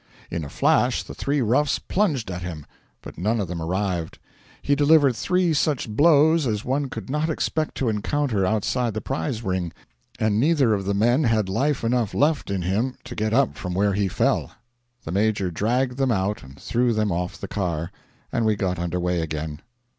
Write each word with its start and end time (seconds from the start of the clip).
In 0.31 0.43
a 0.43 0.49
flash 0.49 1.03
the 1.03 1.13
three 1.13 1.41
roughs 1.41 1.77
plunged 1.77 2.31
at 2.31 2.41
him. 2.41 2.65
But 3.03 3.19
none 3.19 3.39
of 3.39 3.47
them 3.47 3.61
arrived. 3.61 4.17
He 4.63 4.73
delivered 4.75 5.15
three 5.15 5.53
such 5.53 5.87
blows 5.87 6.47
as 6.47 6.65
one 6.65 6.89
could 6.89 7.07
not 7.07 7.29
expect 7.29 7.75
to 7.75 7.87
encounter 7.87 8.43
outside 8.43 8.95
the 8.95 8.99
prize 9.01 9.43
ring, 9.43 9.71
and 10.17 10.39
neither 10.39 10.73
of 10.73 10.85
the 10.85 10.95
men 10.95 11.25
had 11.25 11.49
life 11.49 11.83
enough 11.83 12.15
left 12.15 12.49
in 12.49 12.63
him 12.63 12.95
to 13.03 13.13
get 13.13 13.31
up 13.31 13.55
from 13.55 13.75
where 13.75 13.93
he 13.93 14.07
fell. 14.07 14.49
The 15.03 15.11
Major 15.11 15.51
dragged 15.51 15.97
them 15.97 16.11
out 16.11 16.41
and 16.41 16.59
threw 16.59 16.93
them 16.93 17.11
off 17.11 17.37
the 17.37 17.47
car, 17.47 17.91
and 18.31 18.43
we 18.43 18.55
got 18.55 18.79
under 18.79 18.99
way 18.99 19.21
again. 19.21 19.61